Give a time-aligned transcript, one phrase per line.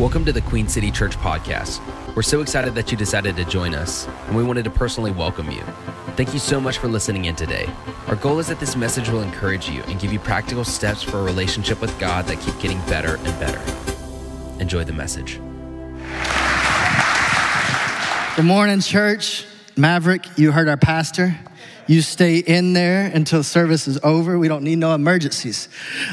[0.00, 1.78] Welcome to the Queen City Church podcast.
[2.16, 5.50] We're so excited that you decided to join us, and we wanted to personally welcome
[5.50, 5.60] you.
[6.16, 7.68] Thank you so much for listening in today.
[8.06, 11.18] Our goal is that this message will encourage you and give you practical steps for
[11.18, 13.60] a relationship with God that keep getting better and better.
[14.58, 15.38] Enjoy the message.
[18.36, 19.44] Good morning, church.
[19.76, 21.38] Maverick, you heard our pastor.
[21.90, 24.38] You stay in there until service is over.
[24.38, 25.68] We don't need no emergencies.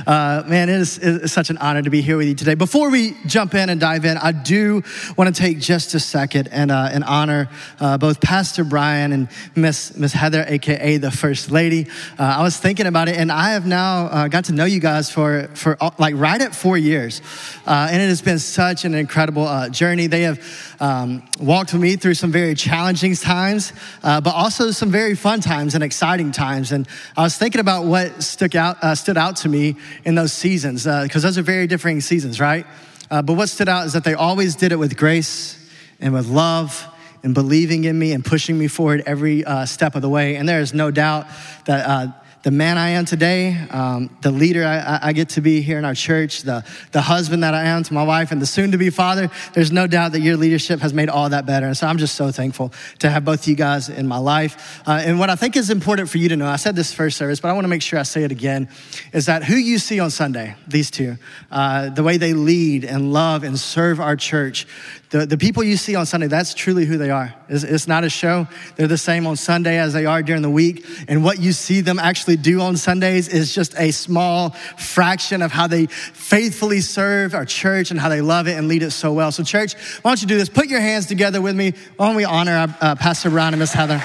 [0.07, 2.55] Uh, man, it is, it is, such an honor to be here with you today.
[2.55, 4.81] Before we jump in and dive in, I do
[5.17, 7.47] want to take just a second and, uh, and honor
[7.79, 11.85] uh, both Pastor Brian and Miss, Miss Heather, aka the First Lady.
[12.17, 14.79] Uh, I was thinking about it, and I have now uh, got to know you
[14.79, 17.21] guys for, for uh, like right at four years.
[17.67, 20.07] and it has been such an incredible journey.
[20.07, 25.13] They have um, walked with me through some very challenging times, but also some very
[25.13, 26.71] fun times times and exciting times.
[26.71, 29.75] And I was thinking about what stuck out, uh, stood out to me
[30.05, 32.65] in those seasons, because uh, those are very differing seasons, right?
[33.11, 35.57] Uh, but what stood out is that they always did it with grace
[35.99, 36.87] and with love
[37.21, 40.37] and believing in me and pushing me forward every uh, step of the way.
[40.37, 41.27] And there is no doubt
[41.65, 42.07] that uh,
[42.43, 45.85] the man I am today, um, the leader I, I, get to be here in
[45.85, 48.77] our church, the, the husband that I am to my wife, and the soon to
[48.77, 51.65] be father, there's no doubt that your leadership has made all that better.
[51.65, 54.81] And so I'm just so thankful to have both of you guys in my life.
[54.87, 57.17] Uh, and what I think is important for you to know, I said this first
[57.17, 58.69] service, but I want to make sure I say it again,
[59.13, 61.17] is that who you see on Sunday, these two,
[61.51, 64.67] uh, the way they lead and love and serve our church,
[65.09, 67.33] the, the people you see on Sunday, that's truly who they are.
[67.47, 68.45] It's, it's, not a show.
[68.75, 70.85] They're the same on Sunday as they are during the week.
[71.07, 75.53] And what you see them actually do on Sundays is just a small fraction of
[75.53, 79.13] how they faithfully serve our church and how they love it and lead it so
[79.13, 79.31] well.
[79.31, 80.49] So, church, why don't you do this?
[80.49, 81.73] Put your hands together with me.
[81.95, 84.03] Why don't we honor our, uh, Pastor Brian and Miss Heather?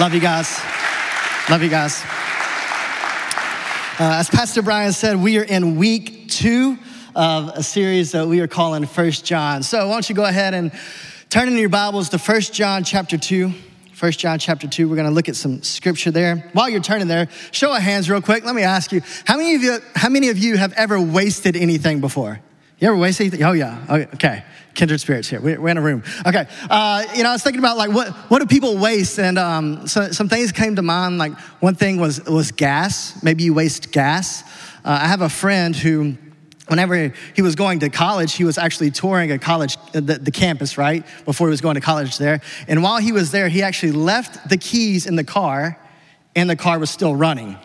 [0.00, 0.60] Love you guys.
[1.48, 2.02] Love you guys.
[4.00, 6.76] Uh, as Pastor Brian said, we are in week two
[7.14, 9.62] of a series that we are calling First John.
[9.62, 10.72] So why don't you go ahead and
[11.30, 13.52] turn in your Bibles to First John chapter 2.
[13.92, 16.50] First John chapter 2, we're going to look at some scripture there.
[16.52, 18.44] While you're turning there, show of hands real quick.
[18.44, 21.54] Let me ask you, how many of you, how many of you have ever wasted
[21.54, 22.40] anything before?
[22.80, 23.44] You ever wasted anything?
[23.44, 24.08] Oh, yeah.
[24.14, 24.44] Okay.
[24.74, 25.40] Kindred spirits here.
[25.40, 26.02] We're, in a room.
[26.26, 26.48] Okay.
[26.68, 29.20] Uh, you know, I was thinking about like, what, what do people waste?
[29.20, 31.18] And um, so, some things came to mind.
[31.18, 33.22] Like, one thing was, was gas.
[33.22, 34.42] Maybe you waste gas.
[34.84, 36.16] Uh, I have a friend who,
[36.68, 40.78] whenever he was going to college, he was actually touring a college, the, the, campus,
[40.78, 41.04] right?
[41.24, 42.40] Before he was going to college there.
[42.68, 45.78] And while he was there, he actually left the keys in the car,
[46.34, 47.56] and the car was still running.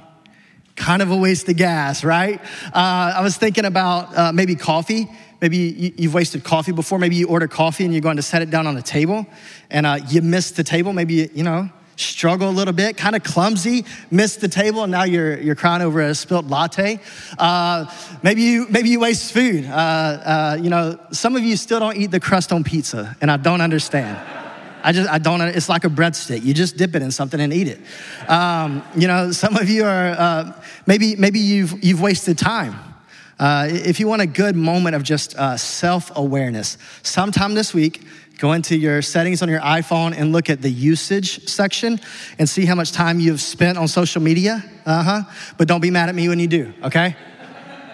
[0.76, 2.42] Kind of a waste of gas, right?
[2.74, 5.10] Uh, I was thinking about uh, maybe coffee.
[5.42, 7.00] Maybe you, have wasted coffee before.
[7.00, 9.26] Maybe you order coffee and you're going to set it down on the table,
[9.70, 10.92] and uh, you missed the table.
[10.92, 11.70] Maybe, you know,
[12.02, 15.82] struggle a little bit, kind of clumsy, missed the table, and now you're, you're crying
[15.82, 17.00] over a spilt latte.
[17.38, 17.86] Uh,
[18.24, 19.66] maybe, you, maybe you waste food.
[19.66, 23.30] Uh, uh, you know, some of you still don't eat the crust on pizza, and
[23.30, 24.18] I don't understand.
[24.82, 26.44] I just, I don't, it's like a breadstick.
[26.44, 27.80] You just dip it in something and eat it.
[28.30, 30.54] Um, you know, some of you are, uh,
[30.86, 32.76] maybe, maybe you've, you've wasted time.
[33.38, 38.06] Uh, if you want a good moment of just uh, self awareness, sometime this week,
[38.40, 42.00] Go into your settings on your iPhone and look at the usage section
[42.40, 44.64] and see how much time you've spent on social media.
[44.86, 45.24] Uh huh.
[45.58, 47.18] But don't be mad at me when you do, okay?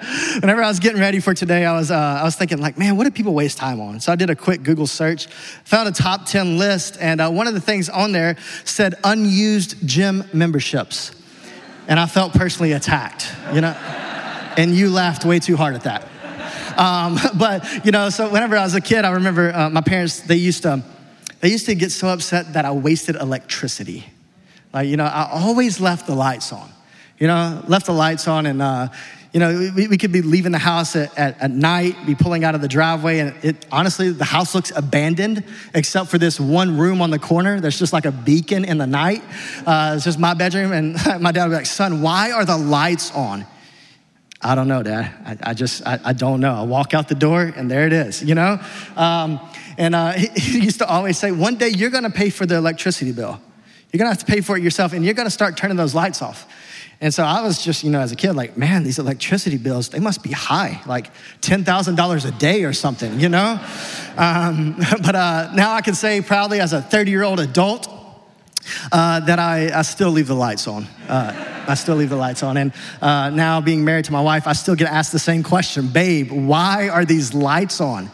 [0.40, 2.96] Whenever I was getting ready for today, I was, uh, I was thinking, like, man,
[2.96, 4.00] what do people waste time on?
[4.00, 7.48] So I did a quick Google search, found a top 10 list, and uh, one
[7.48, 11.12] of the things on there said unused gym memberships.
[11.88, 13.72] And I felt personally attacked, you know?
[14.58, 16.08] And you laughed way too hard at that.
[16.78, 20.22] Um, but, you know, so whenever I was a kid, I remember uh, my parents,
[20.22, 20.84] they used to,
[21.42, 24.06] they used to get so upset that I wasted electricity.
[24.74, 26.70] Like, you know, I always left the lights on.
[27.18, 28.90] You know, left the lights on and, uh,
[29.36, 32.46] you know, we, we, could be leaving the house at, at, at, night, be pulling
[32.46, 35.44] out of the driveway, and it, honestly, the house looks abandoned
[35.74, 37.60] except for this one room on the corner.
[37.60, 39.22] that's just like a beacon in the night.
[39.66, 42.58] Uh, it's just my bedroom, and my dad would be like, son, why are the
[42.58, 43.46] lights on?
[44.42, 45.12] I don't know, Dad.
[45.26, 46.54] I, I just, I, I, don't know.
[46.54, 48.60] I walk out the door and there it is, you know?
[48.96, 49.40] Um,
[49.78, 52.56] and uh, he, he, used to always say, one day you're gonna pay for the
[52.56, 53.40] electricity bill.
[53.92, 56.22] You're gonna have to pay for it yourself and you're gonna start turning those lights
[56.22, 56.48] off.
[57.02, 59.90] And so I was just, you know, as a kid, like, man, these electricity bills,
[59.90, 61.12] they must be high, like
[61.42, 63.60] $10,000 a day or something, you know?
[64.18, 67.88] Um, but uh, now I can say proudly as a 30 year old adult,
[68.92, 70.86] uh, that I, I still leave the lights on.
[71.08, 72.58] Uh, I still leave the lights on.
[72.58, 75.88] And uh, now, being married to my wife, I still get asked the same question
[75.88, 78.10] Babe, why are these lights on?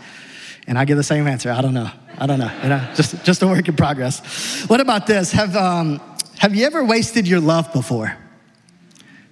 [0.67, 1.89] And I give the same answer I don't know.
[2.17, 2.51] I don't know.
[2.61, 4.65] You know, just, just a work in progress.
[4.67, 5.31] What about this?
[5.31, 5.99] Have, um,
[6.37, 8.15] have you ever wasted your love before?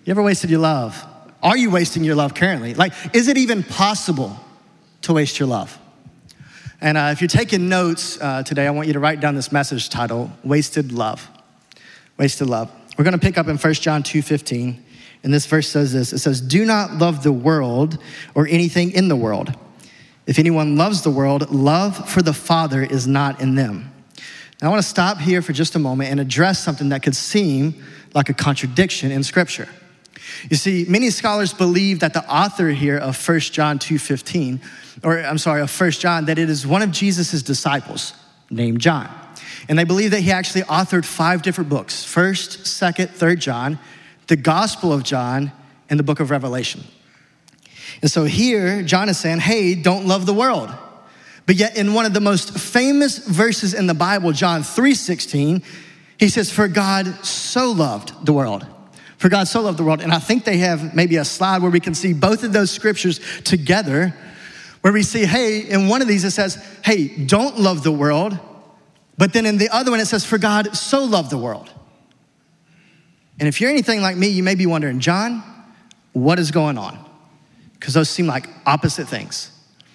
[0.05, 1.05] You ever wasted your love?
[1.43, 2.73] Are you wasting your love currently?
[2.73, 4.39] Like, is it even possible
[5.01, 5.77] to waste your love.
[6.81, 9.51] And uh, if you're taking notes uh, today, I want you to write down this
[9.51, 11.27] message title Wasted Love.
[12.17, 12.71] Wasted Love.
[12.97, 14.85] We're going to pick up in 1 John 2 15.
[15.21, 17.97] And this verse says this it says, Do not love the world
[18.33, 19.53] or anything in the world.
[20.25, 23.91] If anyone loves the world, love for the Father is not in them.
[24.61, 27.15] Now, I want to stop here for just a moment and address something that could
[27.15, 27.83] seem
[28.13, 29.67] like a contradiction in Scripture.
[30.49, 34.59] You see, many scholars believe that the author here of 1 John 2:15,
[35.03, 38.13] or I'm sorry, of 1 John, that it is one of Jesus' disciples
[38.49, 39.09] named John.
[39.67, 43.79] And they believe that he actually authored five different books: 1st, 2nd, 3rd John,
[44.27, 45.51] the Gospel of John,
[45.89, 46.83] and the book of Revelation.
[48.01, 50.73] And so here, John is saying, hey, don't love the world.
[51.45, 55.63] But yet in one of the most famous verses in the Bible, John 3:16,
[56.19, 58.67] he says, For God so loved the world.
[59.19, 60.01] For God so loved the world.
[60.01, 62.71] And I think they have maybe a slide where we can see both of those
[62.71, 64.15] scriptures together,
[64.81, 66.55] where we see, hey, in one of these it says,
[66.85, 68.39] hey, don't love the world.
[69.17, 71.69] But then in the other one it says, For God so loved the world.
[73.37, 75.43] And if you're anything like me, you may be wondering, John,
[76.13, 76.97] what is going on?
[77.73, 79.51] Because those seem like opposite things.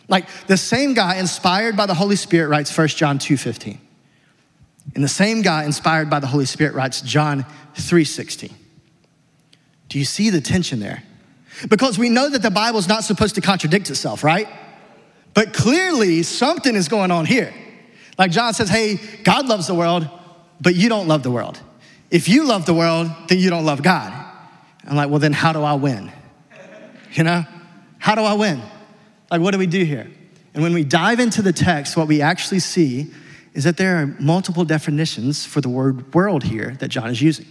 [0.09, 3.79] Like the same guy inspired by the Holy Spirit writes 1 John 2:15.
[4.95, 8.53] And the same guy inspired by the Holy Spirit writes John 3:16.
[9.95, 11.05] Do you see the tension there?
[11.69, 14.49] Because we know that the Bible is not supposed to contradict itself, right?
[15.35, 17.55] But clearly something is going on here.
[18.19, 20.09] Like John says, "Hey, God loves the world,
[20.61, 21.61] but you don't love the world."
[22.11, 24.13] If you love the world, then you don't love God.
[24.85, 26.11] I'm like, well, then how do I win?
[27.13, 27.47] You know?
[27.99, 28.63] How do I win?
[29.31, 30.11] Like, what do we do here?
[30.55, 33.13] And when we dive into the text, what we actually see
[33.53, 37.47] is that there are multiple definitions for the word world here that John is using.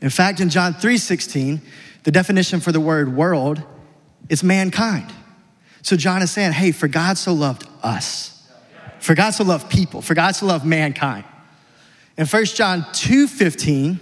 [0.00, 1.60] In fact, in John 3:16,
[2.04, 3.62] the definition for the word world
[4.28, 5.12] is mankind.
[5.82, 8.48] So John is saying, hey, for God so loved us.
[9.00, 10.02] For God so loved people.
[10.02, 11.24] For God so loved mankind.
[12.16, 13.98] In 1 John 2:15,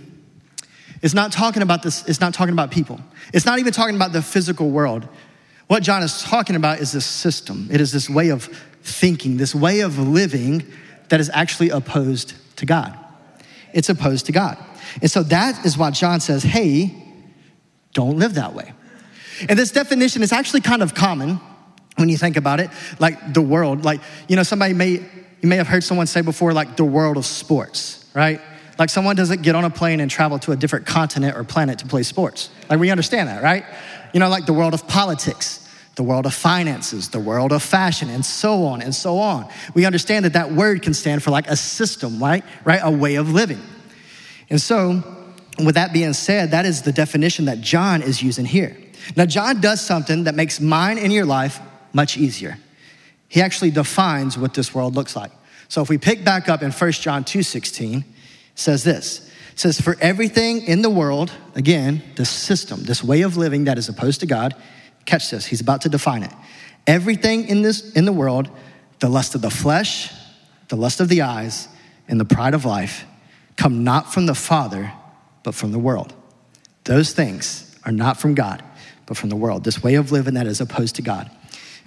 [1.03, 3.01] it's not talking about this, it's not talking about people.
[3.33, 5.07] It's not even talking about the physical world.
[5.69, 7.69] What John is talking about is this system.
[7.71, 8.45] It is this way of
[8.83, 10.65] thinking, this way of living
[11.11, 12.99] that is actually opposed to God.
[13.73, 14.57] It's opposed to God.
[15.01, 16.95] And so that is why John says, hey,
[17.95, 18.73] don't live that way.
[19.49, 21.41] And this definition is actually kind of common
[21.97, 23.85] when you think about it, like the world.
[23.85, 27.17] Like, you know, somebody may, you may have heard someone say before, like the world
[27.17, 28.41] of sports right?
[28.79, 31.79] Like someone doesn't get on a plane and travel to a different continent or planet
[31.81, 32.51] to play sports.
[32.69, 33.65] Like we understand that, right?
[34.13, 38.11] You know, like the world of politics, the world of finances, the world of fashion,
[38.11, 39.49] and so on and so on.
[39.75, 42.45] We understand that that word can stand for like a system, right?
[42.65, 42.81] Right?
[42.83, 43.61] A way of living.
[44.51, 45.03] And so,
[45.63, 48.77] with that being said, that is the definition that John is using here.
[49.17, 51.61] Now, John does something that makes mine and your life
[51.93, 52.59] much easier.
[53.29, 55.31] He actually defines what this world looks like.
[55.69, 58.05] So if we pick back up in 1 John 2:16,
[58.55, 59.31] says this.
[59.53, 63.79] It says, For everything in the world, again, this system, this way of living that
[63.79, 64.55] is opposed to God,
[65.05, 66.33] catch this, he's about to define it.
[66.87, 68.51] Everything in this in the world,
[69.01, 70.13] the lust of the flesh,
[70.69, 71.69] the lust of the eyes,
[72.09, 73.05] and the pride of life,
[73.59, 74.91] come not from the Father,
[75.43, 76.15] but from the world.
[76.85, 78.63] Those things are not from God,
[79.05, 79.65] but from the world.
[79.65, 81.31] This way of living that is opposed to God.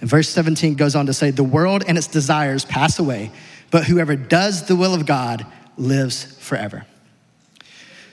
[0.00, 3.32] And verse 17 goes on to say, The world and its desires pass away,
[3.70, 6.84] but whoever does the will of God lives forever.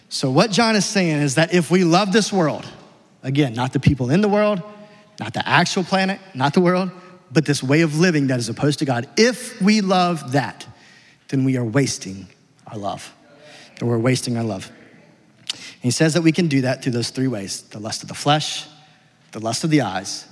[0.07, 2.65] So, what John is saying is that if we love this world,
[3.21, 4.61] again, not the people in the world,
[5.19, 6.91] not the actual planet, not the world,
[7.31, 10.65] but this way of living that is opposed to God, if we love that,
[11.27, 12.27] then we are wasting
[12.65, 13.13] our love.
[13.79, 14.71] And we're wasting our love.
[15.51, 18.09] And he says that we can do that through those three ways the lust of
[18.09, 18.67] the flesh,
[19.31, 20.25] the lust of the eyes,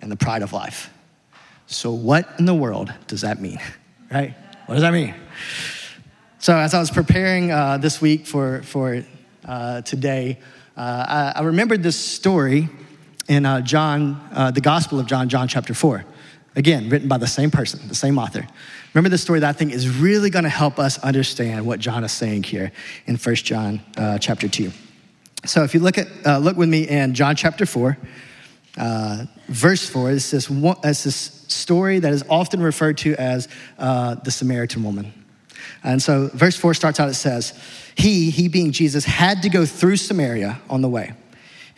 [0.00, 0.90] and the pride of life.
[1.66, 3.58] So, what in the world does that mean,
[4.10, 4.34] right?
[4.66, 5.14] What does that mean?
[6.38, 9.04] So, as I was preparing uh, this week for, for
[9.44, 10.38] uh, today,
[10.76, 12.68] uh, I, I, remembered this story
[13.28, 16.04] in uh, John, uh, the Gospel of John, John chapter 4.
[16.56, 18.46] Again, written by the same person, the same author.
[18.94, 22.04] Remember the story that I think is really going to help us understand what John
[22.04, 22.72] is saying here
[23.06, 24.70] in 1 John uh, chapter 2.
[25.44, 27.96] So, if you look, at, look with me in John chapter 4,
[29.48, 34.30] verse 4, it's this, it's this story that is often referred to as uh, the
[34.30, 35.12] Samaritan woman.
[35.82, 37.58] And so, verse 4 starts out, it says,
[37.96, 41.14] He, he being Jesus, had to go through Samaria on the way.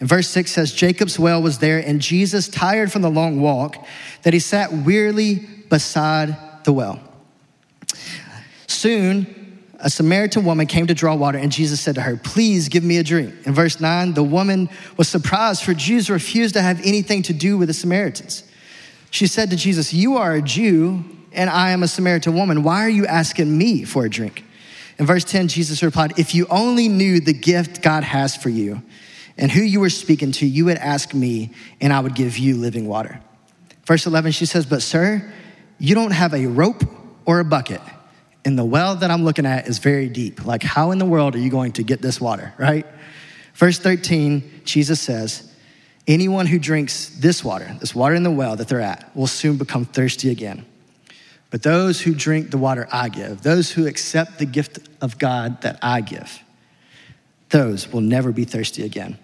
[0.00, 3.76] And verse 6 says, Jacob's well was there, and Jesus, tired from the long walk,
[4.22, 7.00] that he sat wearily beside the well.
[8.66, 9.44] Soon,
[9.78, 12.98] a Samaritan woman came to draw water, and Jesus said to her, Please give me
[12.98, 13.34] a drink.
[13.44, 17.58] In verse 9, the woman was surprised, for Jews refused to have anything to do
[17.58, 18.44] with the Samaritans.
[19.10, 22.62] She said to Jesus, You are a Jew, and I am a Samaritan woman.
[22.62, 24.44] Why are you asking me for a drink?
[24.98, 28.82] In verse 10, Jesus replied, If you only knew the gift God has for you
[29.36, 32.56] and who you were speaking to, you would ask me, and I would give you
[32.56, 33.20] living water.
[33.84, 35.30] Verse 11, she says, But sir,
[35.78, 36.84] you don't have a rope
[37.24, 37.80] or a bucket,
[38.44, 40.44] and the well that I'm looking at is very deep.
[40.44, 42.86] Like, how in the world are you going to get this water, right?
[43.54, 45.50] Verse 13, Jesus says,
[46.06, 49.56] Anyone who drinks this water, this water in the well that they're at, will soon
[49.56, 50.66] become thirsty again.
[51.50, 55.62] But those who drink the water I give, those who accept the gift of God
[55.62, 56.42] that I give,
[57.50, 59.18] those will never be thirsty again.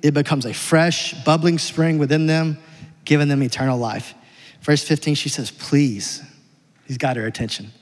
[0.00, 2.58] It becomes a fresh, bubbling spring within them,
[3.04, 4.14] giving them eternal life.
[4.62, 6.22] Verse 15, she says, Please,
[6.86, 7.72] he's got her attention.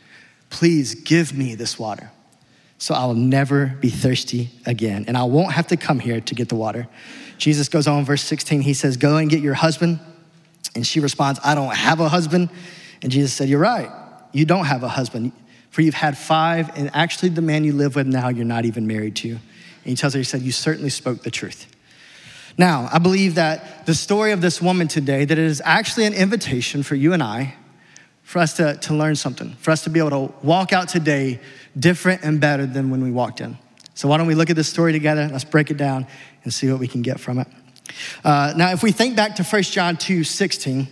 [0.51, 2.11] Please give me this water
[2.81, 5.05] so I will never be thirsty again.
[5.07, 6.89] And I won't have to come here to get the water.
[7.37, 10.01] Jesus goes on, verse 16, he says, Go and get your husband.
[10.75, 12.49] And she responds, I don't have a husband.
[13.03, 13.91] And Jesus said, You're right.
[14.33, 15.33] You don't have a husband,
[15.71, 18.87] for you've had five, and actually, the man you live with now, you're not even
[18.87, 19.29] married to.
[19.29, 19.41] And
[19.85, 21.67] he tells her, He said, You certainly spoke the truth.
[22.61, 26.13] Now, I believe that the story of this woman today, that it is actually an
[26.13, 27.55] invitation for you and I
[28.23, 31.41] for us to, to learn something, for us to be able to walk out today
[31.79, 33.57] different and better than when we walked in.
[33.95, 35.27] So, why don't we look at this story together?
[35.33, 36.07] Let's break it down
[36.45, 37.49] and see what we can get from it.
[38.23, 40.87] Uh, now, if we think back to 1 John 2 16,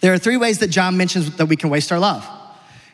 [0.00, 2.28] there are three ways that John mentions that we can waste our love.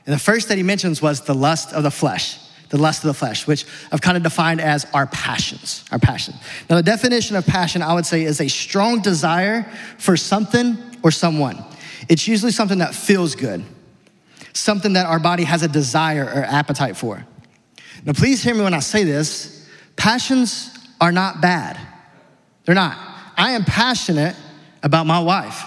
[0.05, 3.09] And the first that he mentions was the lust of the flesh, the lust of
[3.09, 6.35] the flesh, which I've kind of defined as our passions, our passion.
[6.69, 9.63] Now, the definition of passion, I would say, is a strong desire
[9.99, 11.65] for something or someone.
[12.09, 13.65] It's usually something that feels good,
[14.53, 17.25] something that our body has a desire or appetite for.
[18.05, 21.79] Now, please hear me when I say this passions are not bad.
[22.65, 22.97] They're not.
[23.37, 24.37] I am passionate
[24.83, 25.65] about my wife.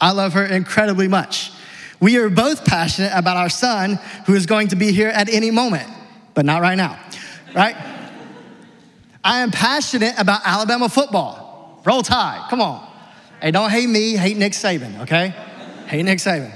[0.00, 1.52] I love her incredibly much.
[2.00, 5.50] We are both passionate about our son who is going to be here at any
[5.50, 5.88] moment,
[6.34, 6.98] but not right now,
[7.54, 7.76] right?
[9.22, 11.80] I am passionate about Alabama football.
[11.84, 12.86] Roll Tide, come on.
[13.40, 15.28] Hey, don't hate me, hate Nick Saban, okay?
[15.86, 16.52] Hate Nick Saban.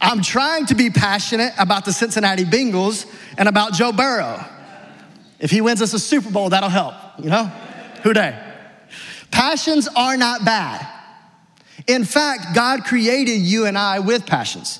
[0.00, 3.06] I'm trying to be passionate about the Cincinnati Bengals
[3.36, 4.44] and about Joe Burrow.
[5.38, 7.44] If he wins us a Super Bowl, that'll help, you know?
[8.02, 8.38] Who Dey?
[9.30, 10.86] Passions are not bad.
[11.86, 14.78] In fact, God created you and I with passions.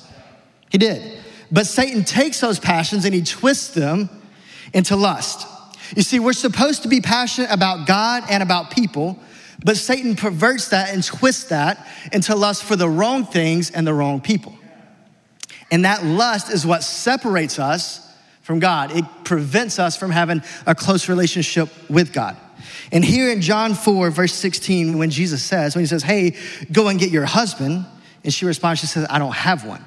[0.70, 1.21] He did.
[1.52, 4.08] But Satan takes those passions and he twists them
[4.72, 5.46] into lust.
[5.94, 9.18] You see, we're supposed to be passionate about God and about people,
[9.62, 13.92] but Satan perverts that and twists that into lust for the wrong things and the
[13.92, 14.56] wrong people.
[15.70, 18.00] And that lust is what separates us
[18.40, 18.96] from God.
[18.96, 22.36] It prevents us from having a close relationship with God.
[22.90, 26.36] And here in John 4, verse 16, when Jesus says, when he says, Hey,
[26.70, 27.84] go and get your husband,
[28.24, 29.80] and she responds, She says, I don't have one.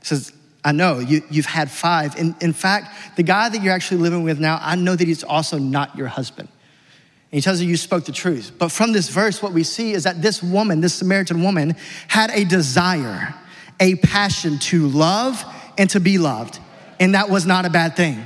[0.00, 0.32] He says,
[0.64, 2.16] I know you, you've had five.
[2.16, 5.24] And in fact, the guy that you're actually living with now, I know that he's
[5.24, 6.48] also not your husband.
[6.48, 8.52] And he tells her, You spoke the truth.
[8.58, 11.76] But from this verse, what we see is that this woman, this Samaritan woman,
[12.06, 13.34] had a desire,
[13.80, 15.44] a passion to love
[15.78, 16.60] and to be loved.
[17.00, 18.22] And that was not a bad thing.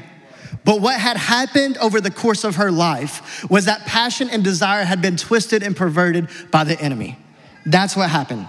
[0.65, 4.85] But what had happened over the course of her life was that passion and desire
[4.85, 7.17] had been twisted and perverted by the enemy.
[7.65, 8.49] That's what happened.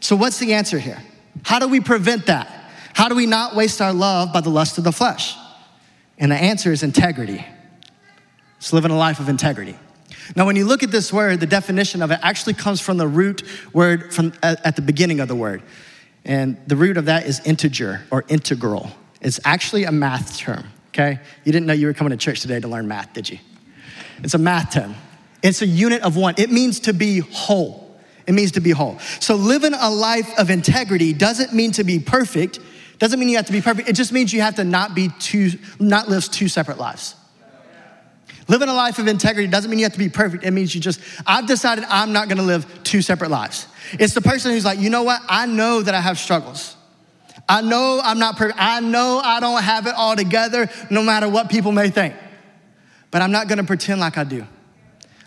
[0.00, 1.02] So, what's the answer here?
[1.42, 2.63] How do we prevent that?
[2.94, 5.36] How do we not waste our love by the lust of the flesh?
[6.18, 7.44] And the answer is integrity.
[8.58, 9.76] It's living a life of integrity.
[10.34, 13.06] Now, when you look at this word, the definition of it actually comes from the
[13.06, 13.42] root
[13.74, 15.62] word from at the beginning of the word.
[16.24, 18.90] And the root of that is integer or integral.
[19.20, 21.20] It's actually a math term okay?
[21.44, 23.38] You didn't know you were coming to church today to learn math, did you?
[24.22, 24.94] It's a math term.
[25.42, 26.34] It's a unit of one.
[26.38, 27.98] It means to be whole.
[28.26, 28.98] It means to be whole.
[29.20, 32.60] So living a life of integrity doesn't mean to be perfect.
[32.98, 33.88] Doesn't mean you have to be perfect.
[33.88, 37.16] It just means you have to not be two, not live two separate lives.
[38.46, 40.44] Living a life of integrity doesn't mean you have to be perfect.
[40.44, 43.66] It means you just, I've decided I'm not gonna live two separate lives.
[43.92, 45.22] It's the person who's like, you know what?
[45.28, 46.76] I know that I have struggles.
[47.48, 48.58] I know I'm not perfect.
[48.60, 52.14] I know I don't have it all together, no matter what people may think.
[53.10, 54.46] But I'm not gonna pretend like I do.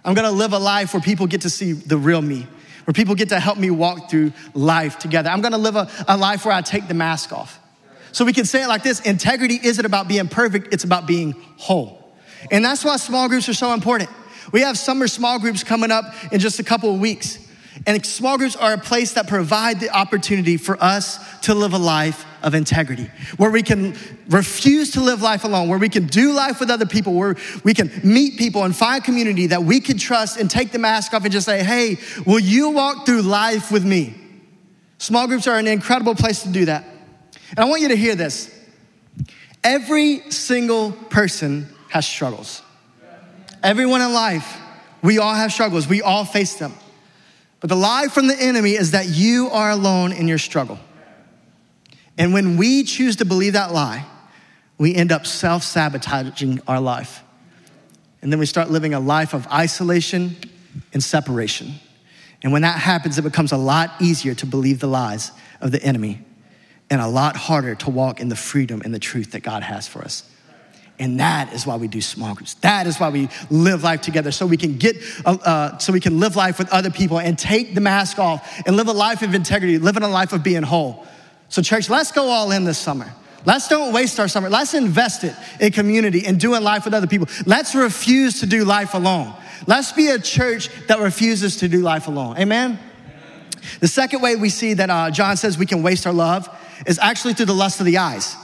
[0.06, 2.48] I'm gonna live a life where people get to see the real me,
[2.88, 5.30] where people get to help me walk through life together.
[5.30, 7.60] I'm gonna live a, a life where I take the mask off.
[8.14, 11.34] So we can say it like this integrity isn't about being perfect, it's about being
[11.58, 12.02] whole.
[12.50, 14.10] And that's why small groups are so important.
[14.54, 17.46] We have summer small groups coming up in just a couple of weeks.
[17.86, 21.78] And small groups are a place that provide the opportunity for us to live a
[21.78, 23.96] life of integrity, where we can
[24.30, 27.74] refuse to live life alone, where we can do life with other people, where we
[27.74, 31.24] can meet people and find community that we can trust and take the mask off
[31.24, 34.16] and just say, hey, will you walk through life with me?
[34.98, 36.84] Small groups are an incredible place to do that.
[37.52, 38.54] And I want you to hear this.
[39.64, 42.62] Every single person has struggles.
[43.64, 44.58] Everyone in life,
[45.02, 45.88] we all have struggles.
[45.88, 46.74] We all face them.
[47.68, 50.80] The lie from the enemy is that you are alone in your struggle.
[52.18, 54.06] And when we choose to believe that lie,
[54.78, 57.22] we end up self sabotaging our life.
[58.22, 60.38] And then we start living a life of isolation
[60.94, 61.74] and separation.
[62.42, 65.84] And when that happens, it becomes a lot easier to believe the lies of the
[65.84, 66.24] enemy
[66.90, 69.90] and a lot harder to walk in the freedom and the truth that God has
[69.90, 70.24] for us.
[71.00, 72.56] And that is why we do small groups.
[72.56, 76.00] That is why we live life together, so we can get, uh, uh, so we
[76.00, 79.22] can live life with other people and take the mask off and live a life
[79.22, 81.06] of integrity, living a life of being whole.
[81.50, 83.14] So, church, let's go all in this summer.
[83.46, 84.50] Let's don't waste our summer.
[84.50, 87.28] Let's invest it in community and doing life with other people.
[87.46, 89.34] Let's refuse to do life alone.
[89.68, 92.38] Let's be a church that refuses to do life alone.
[92.38, 92.80] Amen?
[93.80, 96.50] The second way we see that uh, John says we can waste our love
[96.86, 98.36] is actually through the lust of the eyes.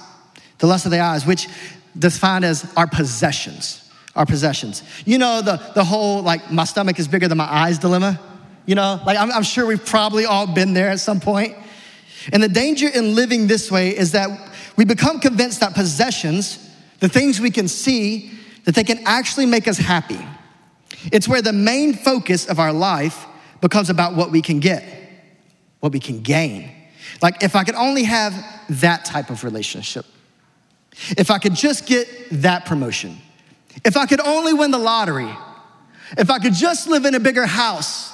[0.60, 1.48] The lust of the eyes, which
[1.98, 3.80] defined as our possessions.
[4.16, 4.84] Our possessions.
[5.06, 8.20] You know, the, the whole like, my stomach is bigger than my eyes dilemma?
[8.66, 11.56] You know, like I'm, I'm sure we've probably all been there at some point.
[12.32, 14.30] And the danger in living this way is that
[14.78, 16.70] we become convinced that possessions,
[17.00, 18.32] the things we can see,
[18.64, 20.20] that they can actually make us happy.
[21.12, 23.26] It's where the main focus of our life
[23.60, 24.84] becomes about what we can get,
[25.80, 26.72] what we can gain.
[27.22, 28.34] Like, if I could only have
[28.70, 30.06] that type of relationship,
[31.18, 32.08] if I could just get
[32.42, 33.18] that promotion,
[33.84, 35.36] if I could only win the lottery,
[36.18, 38.12] if I could just live in a bigger house,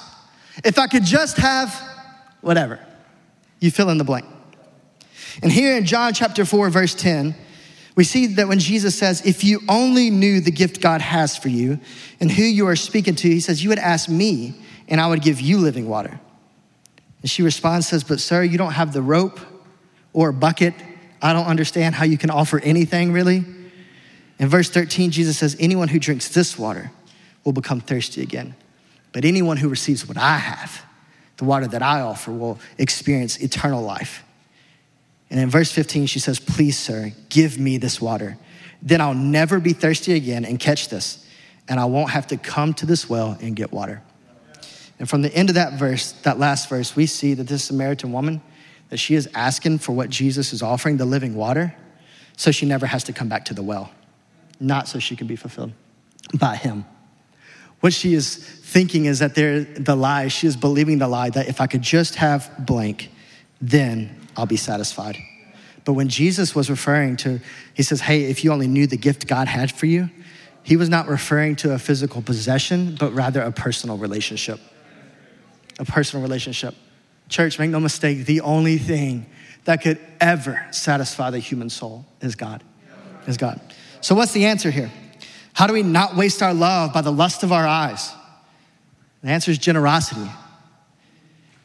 [0.64, 1.74] if I could just have
[2.40, 2.78] whatever,
[3.60, 4.26] you fill in the blank.
[5.42, 7.34] And here in John chapter 4, verse 10,
[7.94, 11.48] we see that when Jesus says, If you only knew the gift God has for
[11.48, 11.78] you
[12.20, 14.54] and who you are speaking to, he says, You would ask me,
[14.88, 16.18] and I would give you living water.
[17.20, 19.40] And she responds, says, But sir, you don't have the rope
[20.12, 20.74] or bucket.
[21.22, 23.44] I don't understand how you can offer anything really.
[24.38, 26.90] In verse 13, Jesus says, Anyone who drinks this water
[27.44, 28.54] will become thirsty again.
[29.12, 30.82] But anyone who receives what I have,
[31.36, 34.24] the water that I offer, will experience eternal life.
[35.30, 38.38] And in verse 15, she says, Please, sir, give me this water.
[38.82, 40.44] Then I'll never be thirsty again.
[40.44, 41.26] And catch this,
[41.68, 44.02] and I won't have to come to this well and get water.
[44.98, 48.12] And from the end of that verse, that last verse, we see that this Samaritan
[48.12, 48.42] woman,
[48.90, 51.74] that she is asking for what Jesus is offering, the living water,
[52.36, 53.90] so she never has to come back to the well,
[54.58, 55.72] not so she can be fulfilled
[56.34, 56.84] by him.
[57.80, 61.48] What she is thinking is that there, the lie, she is believing the lie that
[61.48, 63.10] if I could just have blank,
[63.60, 65.16] then I'll be satisfied.
[65.84, 67.40] But when Jesus was referring to,
[67.74, 70.10] he says, Hey, if you only knew the gift God had for you,
[70.62, 74.60] he was not referring to a physical possession, but rather a personal relationship.
[75.78, 76.74] A personal relationship.
[77.30, 79.24] Church, make no mistake, the only thing
[79.64, 82.62] that could ever satisfy the human soul is God.
[83.26, 83.60] Is God.
[84.00, 84.90] So, what's the answer here?
[85.52, 88.12] How do we not waste our love by the lust of our eyes?
[89.22, 90.28] The answer is generosity.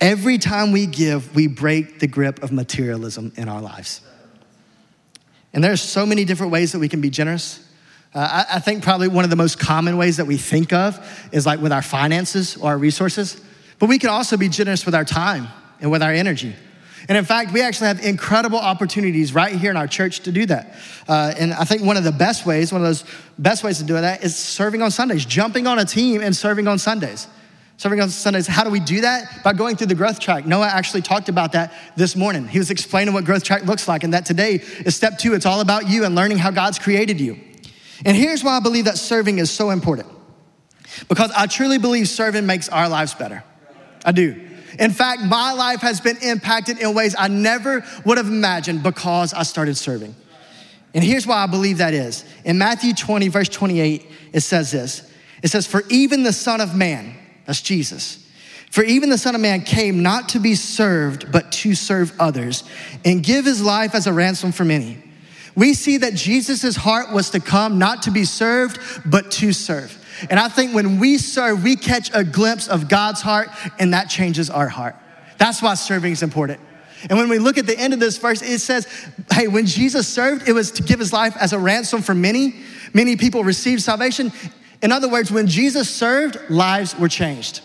[0.02, 4.02] Every time we give, we break the grip of materialism in our lives.
[5.54, 7.66] And there's so many different ways that we can be generous.
[8.14, 11.00] Uh, I, I, think probably one of the most common ways that we think of
[11.32, 13.42] is like with our finances or our resources.
[13.80, 15.48] But we can also be generous with our time
[15.82, 16.56] and with our energy.
[17.08, 20.46] And in fact, we actually have incredible opportunities right here in our church to do
[20.48, 20.76] that.
[21.08, 23.04] Uh, and I think one of the best ways, one of those
[23.38, 26.68] best ways to do that is serving on Sundays, jumping on a team and serving
[26.68, 27.28] on Sundays.
[27.78, 28.48] Serving on Sundays.
[28.48, 29.44] How do we do that?
[29.44, 30.46] By going through the growth track.
[30.46, 32.48] Noah actually talked about that this morning.
[32.48, 35.34] He was explaining what growth track looks like, and that today is step two.
[35.34, 37.38] It's all about you and learning how God's created you.
[38.06, 40.08] And here's why I believe that serving is so important
[41.10, 43.44] because I truly believe serving makes our lives better.
[44.06, 44.42] I do.
[44.80, 49.34] In fact, my life has been impacted in ways I never would have imagined because
[49.34, 50.16] I started serving.
[50.94, 52.24] And here's why I believe that is.
[52.46, 55.12] In Matthew 20, verse 28, it says this
[55.44, 57.16] It says, For even the Son of Man,
[57.46, 58.22] that's Jesus.
[58.72, 62.64] For even the Son of Man came not to be served, but to serve others
[63.06, 65.02] and give his life as a ransom for many.
[65.56, 69.98] We see that Jesus' heart was to come not to be served, but to serve.
[70.30, 73.50] And I think when we serve, we catch a glimpse of God's heart,
[73.80, 74.96] and that changes our heart.
[75.38, 76.60] That's why serving is important.
[77.10, 78.88] And when we look at the end of this verse, it says,
[79.32, 82.56] hey, when Jesus served, it was to give his life as a ransom for many.
[82.94, 84.32] Many people received salvation.
[84.82, 87.62] In other words, when Jesus served, lives were changed.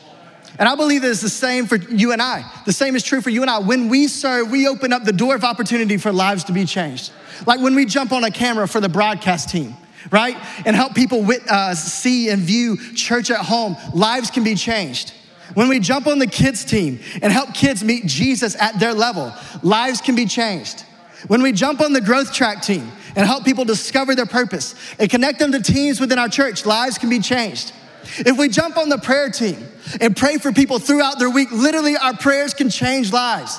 [0.59, 2.45] And I believe that it's the same for you and I.
[2.67, 3.61] The same is true for you and I.
[3.61, 7.13] When we serve, we open up the door of opportunity for lives to be changed.
[7.47, 9.75] Like when we jump on a camera for the broadcast team,
[10.11, 10.37] right?
[10.67, 15.13] And help people wit, uh, see and view church at home, lives can be changed.
[15.55, 19.33] When we jump on the kids' team and help kids meet Jesus at their level,
[19.63, 20.85] lives can be changed.
[21.27, 25.11] When we jump on the growth track team and help people discover their purpose and
[25.11, 27.73] connect them to teams within our church, lives can be changed.
[28.19, 29.69] If we jump on the prayer team
[30.01, 33.59] and pray for people throughout their week, literally our prayers can change lives.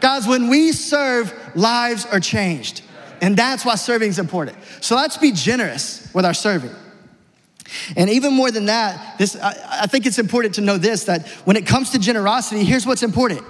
[0.00, 2.82] Guys, when we serve, lives are changed.
[3.20, 4.56] And that's why serving is important.
[4.80, 6.74] So let's be generous with our serving.
[7.96, 11.28] And even more than that, this, I, I think it's important to know this that
[11.44, 13.44] when it comes to generosity, here's what's important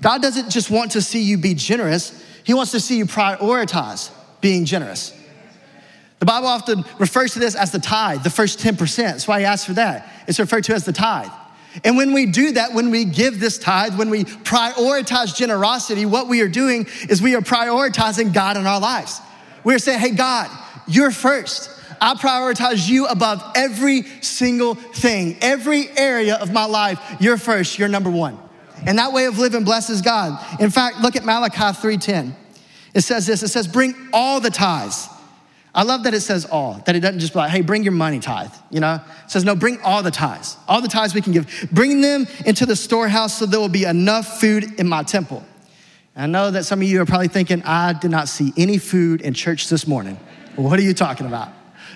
[0.00, 4.10] God doesn't just want to see you be generous, He wants to see you prioritize
[4.40, 5.18] being generous.
[6.20, 8.96] The Bible often refers to this as the tithe, the first 10%.
[8.96, 10.08] That's why He asks for that.
[10.28, 11.30] It's referred to as the tithe.
[11.82, 16.28] And when we do that, when we give this tithe, when we prioritize generosity, what
[16.28, 19.20] we are doing is we are prioritizing God in our lives.
[19.64, 20.50] We're saying, hey, God,
[20.86, 21.70] you're first.
[22.00, 27.00] I prioritize you above every single thing, every area of my life.
[27.18, 28.38] You're first, you're number one.
[28.86, 30.38] And that way of living blesses God.
[30.60, 32.34] In fact, look at Malachi 3:10.
[32.92, 35.08] It says this, it says, bring all the tithes.
[35.74, 37.92] I love that it says all, that it doesn't just be like, hey, bring your
[37.92, 39.00] money tithe, you know?
[39.24, 41.68] It says, no, bring all the tithes, all the tithes we can give.
[41.72, 45.44] Bring them into the storehouse so there will be enough food in my temple.
[46.14, 48.78] And I know that some of you are probably thinking, I did not see any
[48.78, 50.16] food in church this morning.
[50.54, 51.48] What are you talking about?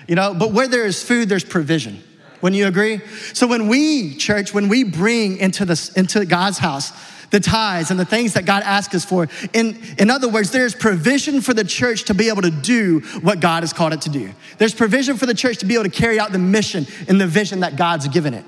[0.09, 2.03] You know, but where there is food, there's provision.
[2.41, 3.01] Wouldn't you agree?
[3.33, 6.91] So when we, church, when we bring into, the, into God's house
[7.31, 10.75] the tithes and the things that God asks us for, in, in other words, there's
[10.75, 14.09] provision for the church to be able to do what God has called it to
[14.09, 14.31] do.
[14.57, 17.27] There's provision for the church to be able to carry out the mission and the
[17.27, 18.45] vision that God's given it.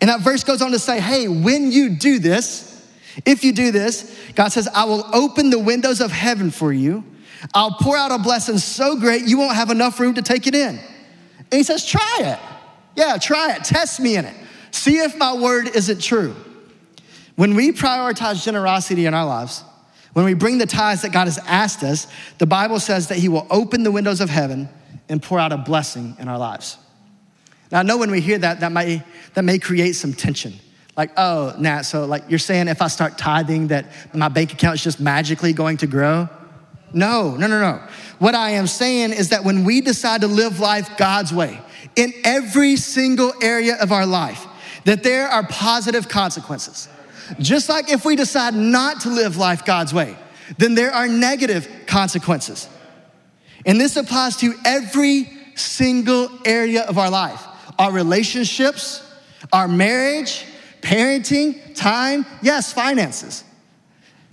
[0.00, 2.64] And that verse goes on to say, hey, when you do this,
[3.26, 7.02] if you do this, God says, I will open the windows of heaven for you
[7.54, 10.54] I'll pour out a blessing so great you won't have enough room to take it
[10.54, 10.78] in.
[10.78, 12.38] And he says, Try it.
[12.96, 13.64] Yeah, try it.
[13.64, 14.34] Test me in it.
[14.70, 16.34] See if my word isn't true.
[17.38, 19.62] When we prioritize generosity in our lives,
[20.12, 23.28] when we bring the tithes that God has asked us, the Bible says that He
[23.28, 24.68] will open the windows of heaven
[25.08, 26.78] and pour out a blessing in our lives.
[27.70, 30.54] Now, I know when we hear that, that may, that may create some tension.
[30.96, 34.74] Like, oh, Nat, so like you're saying if I start tithing that my bank account
[34.74, 36.28] is just magically going to grow?
[36.92, 37.80] No, no, no, no.
[38.18, 41.60] What I am saying is that when we decide to live life God's way,
[41.94, 44.44] in every single area of our life,
[44.86, 46.88] that there are positive consequences.
[47.38, 50.16] Just like if we decide not to live life God's way,
[50.56, 52.68] then there are negative consequences.
[53.66, 57.44] And this applies to every single area of our life
[57.78, 59.04] our relationships,
[59.52, 60.44] our marriage,
[60.80, 63.44] parenting, time, yes, finances.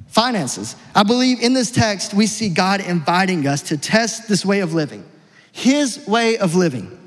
[0.08, 0.76] Finances.
[0.96, 4.74] I believe in this text, we see God inviting us to test this way of
[4.74, 5.08] living,
[5.52, 6.98] His way of living,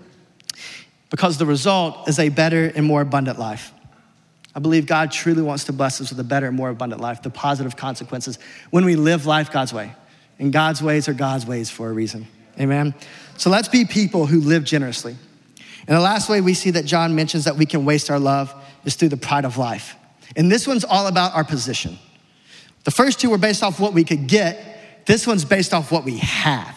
[1.11, 3.72] because the result is a better and more abundant life.
[4.59, 7.31] I believe God truly wants to bless us with a better more abundant life, the
[7.31, 8.40] positive consequences
[8.71, 9.92] when we live life God's way.
[10.40, 12.27] And God's ways are God's ways for a reason.
[12.59, 12.92] Amen.
[13.37, 15.16] So let's be people who live generously.
[15.87, 18.53] And the last way we see that John mentions that we can waste our love
[18.85, 19.94] is through the pride of life.
[20.35, 21.97] And this one's all about our position.
[22.83, 25.07] The first two were based off what we could get.
[25.07, 26.75] This one's based off what we have.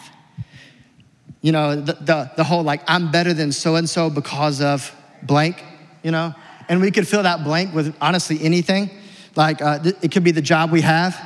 [1.40, 4.94] You know, the, the, the whole like, I'm better than so and so because of
[5.24, 5.64] blank,
[6.04, 6.32] you know?
[6.72, 8.88] And we could fill that blank with honestly anything.
[9.36, 11.20] Like, uh, th- it could be the job we have,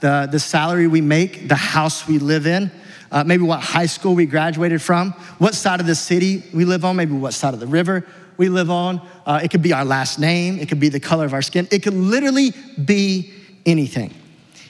[0.00, 2.70] the, the salary we make, the house we live in,
[3.10, 6.84] uh, maybe what high school we graduated from, what side of the city we live
[6.84, 9.00] on, maybe what side of the river we live on.
[9.24, 11.66] Uh, it could be our last name, it could be the color of our skin,
[11.70, 12.52] it could literally
[12.84, 13.32] be
[13.64, 14.12] anything.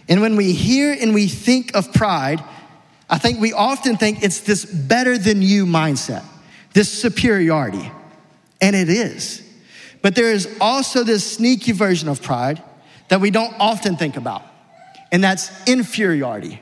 [0.08, 2.40] And when we hear and we think of pride,
[3.08, 6.22] I think we often think it's this better than you mindset,
[6.72, 7.90] this superiority.
[8.60, 9.49] And it is.
[10.02, 12.62] But there is also this sneaky version of pride
[13.08, 14.42] that we don't often think about,
[15.12, 16.60] and that's inferiority.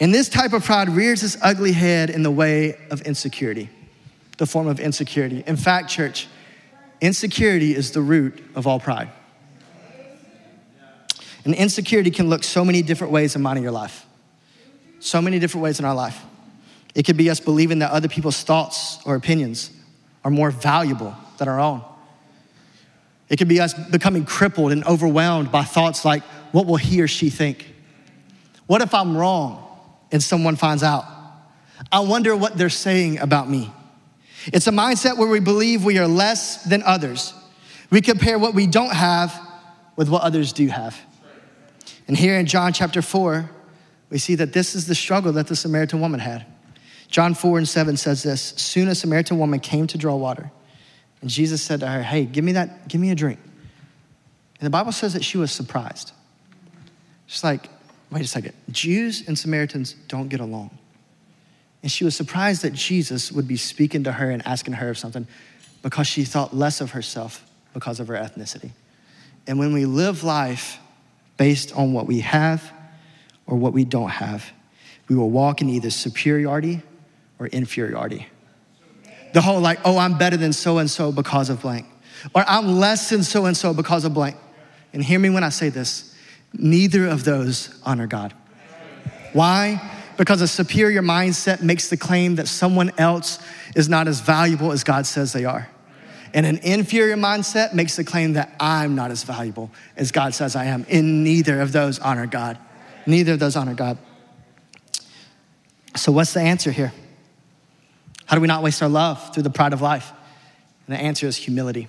[0.00, 3.68] And this type of pride rears its ugly head in the way of insecurity,
[4.36, 5.42] the form of insecurity.
[5.46, 6.28] In fact, church,
[7.00, 9.08] insecurity is the root of all pride.
[11.44, 14.04] And insecurity can look so many different ways in mine and your life.
[15.00, 16.20] So many different ways in our life.
[16.94, 19.70] It could be us believing that other people's thoughts or opinions
[20.24, 21.82] are more valuable than our own.
[23.28, 26.22] It could be us becoming crippled and overwhelmed by thoughts like,
[26.52, 27.74] what will he or she think?
[28.66, 29.64] What if I'm wrong
[30.10, 31.04] and someone finds out?
[31.92, 33.72] I wonder what they're saying about me.
[34.46, 37.34] It's a mindset where we believe we are less than others.
[37.90, 39.38] We compare what we don't have
[39.96, 40.98] with what others do have.
[42.06, 43.50] And here in John chapter 4,
[44.10, 46.46] we see that this is the struggle that the Samaritan woman had.
[47.08, 50.50] John 4 and 7 says this Soon a Samaritan woman came to draw water.
[51.20, 53.38] And Jesus said to her, Hey, give me that, give me a drink.
[54.60, 56.12] And the Bible says that she was surprised.
[57.26, 57.68] She's like,
[58.10, 60.70] wait a second, Jews and Samaritans don't get along.
[61.82, 64.98] And she was surprised that Jesus would be speaking to her and asking her of
[64.98, 65.26] something
[65.82, 68.70] because she thought less of herself because of her ethnicity.
[69.46, 70.78] And when we live life
[71.36, 72.72] based on what we have
[73.46, 74.50] or what we don't have,
[75.08, 76.82] we will walk in either superiority
[77.38, 78.26] or inferiority.
[79.38, 81.86] The whole like, oh, I'm better than so and so because of blank,
[82.34, 84.34] or I'm less than so and so because of blank.
[84.92, 86.12] And hear me when I say this
[86.52, 88.34] neither of those honor God.
[89.34, 89.80] Why?
[90.16, 93.38] Because a superior mindset makes the claim that someone else
[93.76, 95.70] is not as valuable as God says they are.
[96.34, 100.56] And an inferior mindset makes the claim that I'm not as valuable as God says
[100.56, 100.84] I am.
[100.90, 102.58] And neither of those honor God.
[103.06, 103.98] Neither of those honor God.
[105.94, 106.92] So, what's the answer here?
[108.28, 110.12] How do we not waste our love through the pride of life?
[110.86, 111.88] And the answer is humility.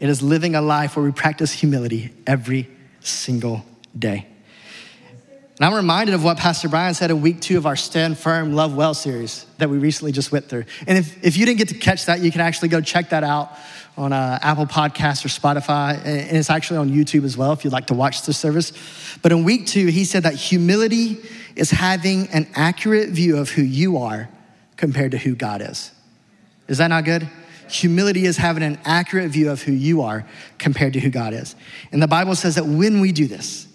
[0.00, 2.70] It is living a life where we practice humility every
[3.00, 4.26] single day.
[5.58, 8.54] And I'm reminded of what Pastor Brian said in week two of our Stand Firm,
[8.54, 10.64] Love Well series that we recently just went through.
[10.86, 13.24] And if, if you didn't get to catch that, you can actually go check that
[13.24, 13.52] out
[13.98, 16.02] on uh, Apple Podcasts or Spotify.
[16.02, 18.72] And it's actually on YouTube as well if you'd like to watch the service.
[19.20, 21.18] But in week two, he said that humility
[21.56, 24.30] is having an accurate view of who you are
[24.78, 25.92] compared to who God is.
[26.68, 27.28] Is that not good?
[27.68, 30.26] Humility is having an accurate view of who you are
[30.58, 31.54] compared to who God is.
[31.92, 33.66] And the Bible says that when we do this,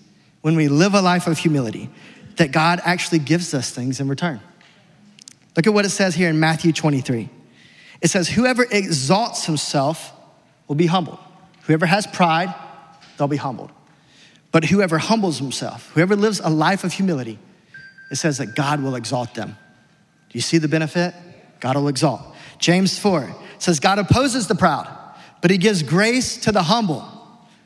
[0.41, 1.91] when we live a life of humility,
[2.37, 4.41] that God actually gives us things in return.
[5.55, 7.29] Look at what it says here in Matthew 23.
[8.01, 10.11] It says, Whoever exalts himself
[10.67, 11.19] will be humbled.
[11.63, 12.53] Whoever has pride,
[13.17, 13.71] they'll be humbled.
[14.51, 17.37] But whoever humbles himself, whoever lives a life of humility,
[18.09, 19.57] it says that God will exalt them.
[20.33, 21.13] Do you see the benefit?
[21.59, 22.21] God will exalt.
[22.57, 24.87] James 4 says, God opposes the proud,
[25.41, 27.07] but he gives grace to the humble.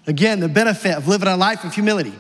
[0.06, 2.14] Again, the benefit of living a life of humility.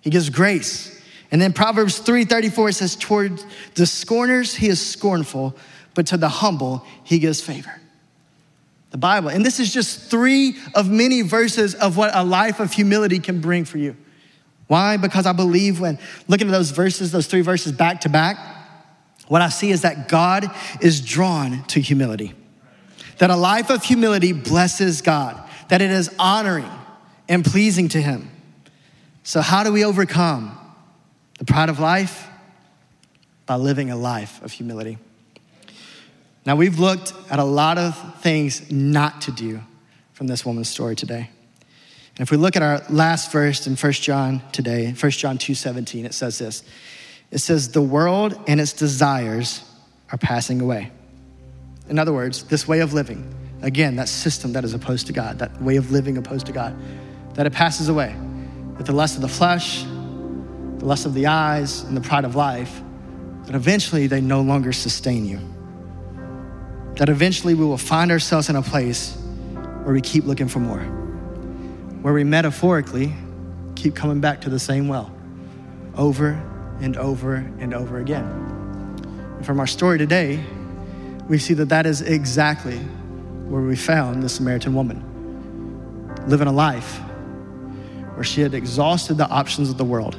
[0.00, 0.98] He gives grace.
[1.30, 5.54] And then Proverbs 3:34 says, Toward the scorners he is scornful,
[5.94, 7.78] but to the humble he gives favor.
[8.90, 9.28] The Bible.
[9.28, 13.42] And this is just three of many verses of what a life of humility can
[13.42, 13.96] bring for you.
[14.66, 14.96] Why?
[14.96, 18.38] Because I believe when looking at those verses, those three verses back to back,
[19.28, 22.34] what I see is that God is drawn to humility.
[23.18, 26.70] That a life of humility blesses God, that it is honoring
[27.28, 28.30] and pleasing to Him.
[29.22, 30.58] So, how do we overcome
[31.38, 32.26] the pride of life?
[33.44, 34.98] By living a life of humility.
[36.44, 39.60] Now, we've looked at a lot of things not to do
[40.12, 41.30] from this woman's story today.
[42.18, 46.04] And if we look at our last verse in 1 John today, 1 John 2:17,
[46.04, 46.62] it says this.
[47.30, 49.64] It says, The world and its desires
[50.10, 50.90] are passing away.
[51.88, 55.38] In other words, this way of living, again, that system that is opposed to God,
[55.38, 56.76] that way of living opposed to God,
[57.34, 58.14] that it passes away.
[58.76, 62.34] That the lust of the flesh, the lust of the eyes, and the pride of
[62.34, 62.82] life,
[63.44, 65.40] that eventually they no longer sustain you.
[66.96, 69.16] That eventually we will find ourselves in a place
[69.84, 70.80] where we keep looking for more,
[72.02, 73.12] where we metaphorically
[73.74, 75.12] keep coming back to the same well
[75.96, 76.40] over
[76.80, 78.24] and over and over again.
[79.36, 80.44] And from our story today,
[81.28, 82.78] we see that that is exactly
[83.48, 85.04] where we found the Samaritan woman
[86.26, 87.00] living a life
[88.14, 90.16] where she had exhausted the options of the world,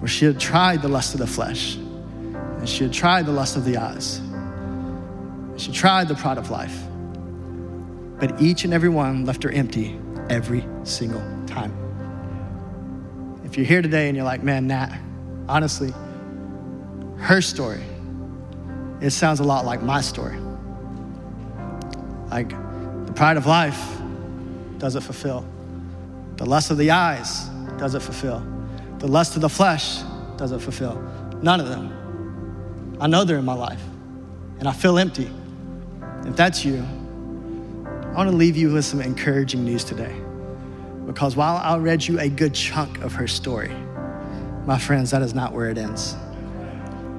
[0.00, 3.56] where she had tried the lust of the flesh, and she had tried the lust
[3.56, 4.20] of the eyes,
[5.56, 6.78] she tried the pride of life.
[8.20, 9.98] But each and every one left her empty
[10.30, 11.72] every single time.
[13.44, 14.96] If you're here today and you're like, man, Nat,
[15.48, 15.92] honestly,
[17.18, 17.82] her story,
[19.00, 20.38] it sounds a lot like my story.
[22.30, 22.50] Like
[23.06, 23.80] the pride of life
[24.78, 25.46] doesn't fulfill.
[26.36, 27.46] The lust of the eyes
[27.78, 28.42] doesn't fulfill.
[28.98, 30.02] The lust of the flesh
[30.36, 31.00] doesn't fulfill.
[31.42, 32.96] None of them.
[33.00, 33.82] I know they're in my life,
[34.58, 35.30] and I feel empty.
[36.24, 40.14] If that's you, I want to leave you with some encouraging news today.
[41.06, 43.72] Because while I read you a good chunk of her story,
[44.68, 46.14] my friends, that is not where it ends.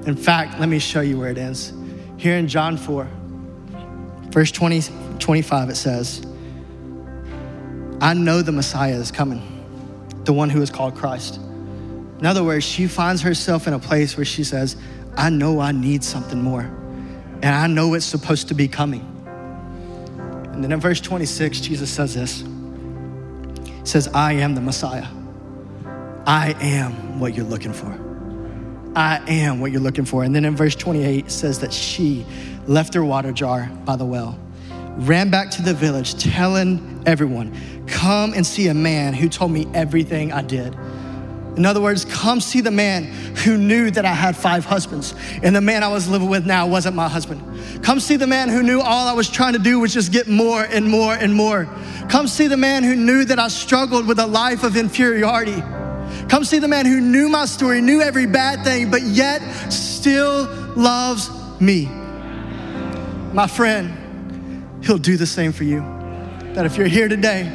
[0.06, 1.72] In fact, let me show you where it ends.
[2.16, 3.08] Here in John 4,
[4.30, 4.82] verse 20,
[5.18, 6.24] 25, it says,
[8.00, 9.42] I know the Messiah is coming,
[10.22, 11.40] the one who is called Christ.
[12.20, 14.76] In other words, she finds herself in a place where she says,
[15.16, 16.62] I know I need something more,
[17.42, 19.00] and I know it's supposed to be coming.
[20.52, 25.08] And then in verse 26, Jesus says this He says, I am the Messiah.
[26.26, 27.98] I am what you're looking for.
[28.96, 30.24] I am what you're looking for.
[30.24, 32.26] And then in verse 28, it says that she
[32.66, 34.38] left her water jar by the well
[35.00, 37.56] ran back to the village telling everyone,
[37.86, 40.76] Come and see a man who told me everything I did.
[41.56, 45.54] In other words, come see the man who knew that I had five husbands, and
[45.54, 47.42] the man I was living with now wasn't my husband.
[47.82, 50.28] Come see the man who knew all I was trying to do was just get
[50.28, 51.68] more and more and more.
[52.08, 55.60] Come see the man who knew that I struggled with a life of inferiority.
[56.30, 59.40] Come see the man who knew my story, knew every bad thing, but yet
[59.72, 60.44] still
[60.76, 61.28] loves
[61.60, 61.86] me.
[63.32, 65.80] My friend, he'll do the same for you.
[66.54, 67.50] That if you're here today,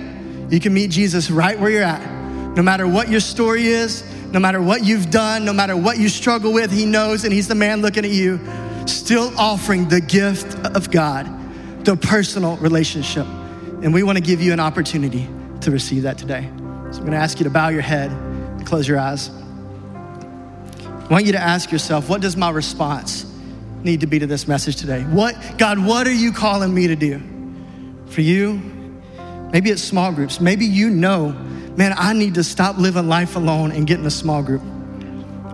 [0.49, 2.15] you can meet Jesus right where you're at
[2.57, 6.09] no matter what your story is, no matter what you've done, no matter what you
[6.09, 8.41] struggle with, He knows and He's the man looking at you,
[8.87, 11.29] still offering the gift of God,
[11.85, 13.25] the personal relationship.
[13.25, 15.29] And we want to give you an opportunity
[15.61, 16.49] to receive that today.
[16.91, 18.09] So I'm going to ask you to bow your head
[18.65, 19.29] close your eyes.
[19.29, 23.31] I want you to ask yourself, what does my response
[23.83, 25.03] need to be to this message today?
[25.03, 27.21] What, God, what are you calling me to do?
[28.07, 28.53] For you,
[29.51, 30.39] maybe it's small groups.
[30.39, 31.35] Maybe you know
[31.77, 34.61] man, I need to stop living life alone and get in a small group.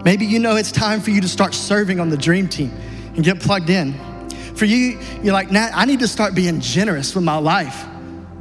[0.04, 2.72] Maybe you know it's time for you to start serving on the dream team
[3.16, 3.94] and get plugged in.
[4.56, 7.86] For you, you're like, Nat, I need to start being generous with my life.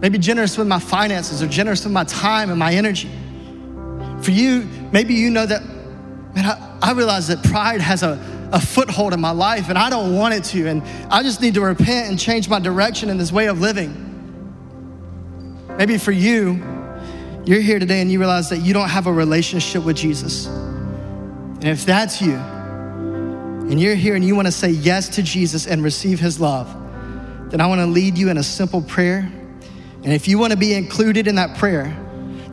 [0.00, 3.10] Maybe generous with my finances or generous with my time and my energy.
[4.22, 5.62] For you, maybe you know that,
[6.34, 8.18] man, I, I realize that pride has a,
[8.52, 10.66] a foothold in my life and I don't want it to.
[10.68, 14.06] And I just need to repent and change my direction in this way of living.
[15.78, 16.62] Maybe for you,
[17.44, 20.46] you're here today and you realize that you don't have a relationship with Jesus.
[20.46, 25.66] And if that's you, and you're here and you want to say yes to Jesus
[25.66, 26.68] and receive his love,
[27.50, 29.30] then I want to lead you in a simple prayer.
[30.02, 31.96] And if you want to be included in that prayer,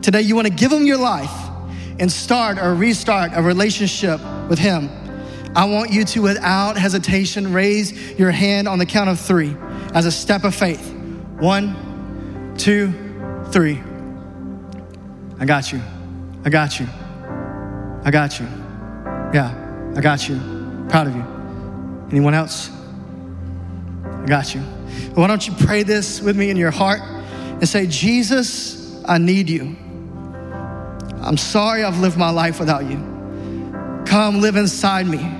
[0.00, 1.47] today you want to give him your life
[1.98, 4.90] and start or restart a relationship with him.
[5.56, 9.56] I want you to, without hesitation, raise your hand on the count of three
[9.94, 10.92] as a step of faith.
[11.38, 12.92] One, two,
[13.50, 13.80] three.
[15.40, 15.80] I got you.
[16.44, 16.86] I got you.
[18.04, 18.46] I got you.
[19.34, 20.36] Yeah, I got you.
[20.88, 21.24] Proud of you.
[22.10, 22.70] Anyone else?
[24.04, 24.60] I got you.
[25.14, 29.50] Why don't you pray this with me in your heart and say, Jesus, I need
[29.50, 29.76] you.
[31.28, 32.96] I'm sorry I've lived my life without you.
[34.06, 35.30] Come live inside me.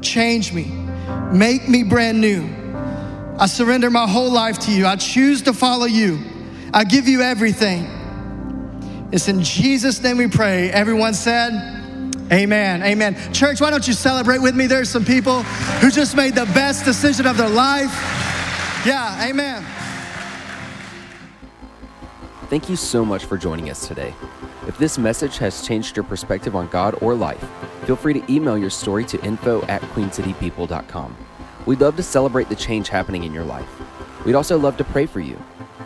[0.00, 0.66] Change me.
[1.32, 2.48] Make me brand new.
[3.36, 4.86] I surrender my whole life to you.
[4.86, 6.20] I choose to follow you.
[6.72, 7.84] I give you everything.
[9.10, 10.70] It's in Jesus' name we pray.
[10.70, 11.50] Everyone said,
[12.32, 12.84] Amen.
[12.84, 13.32] Amen.
[13.32, 14.68] Church, why don't you celebrate with me?
[14.68, 17.92] There's some people who just made the best decision of their life.
[18.86, 19.64] Yeah, amen.
[22.48, 24.14] Thank you so much for joining us today.
[24.66, 27.44] If this message has changed your perspective on God or life,
[27.84, 31.16] feel free to email your story to info at queencitypeople.com.
[31.66, 33.68] We'd love to celebrate the change happening in your life.
[34.24, 35.38] We'd also love to pray for you.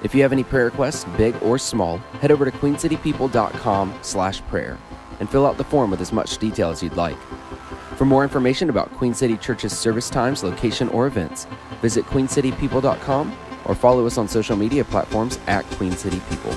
[0.03, 4.79] If you have any prayer requests, big or small, head over to queencitypeople.com slash prayer
[5.19, 7.19] and fill out the form with as much detail as you'd like.
[7.97, 11.49] For more information about Queen City Church's service times, location, or events,
[11.83, 16.53] visit queencitypeople.com or follow us on social media platforms at Queen City People.